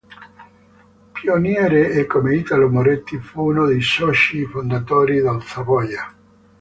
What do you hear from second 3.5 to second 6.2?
dei soci fondatori del Savoia.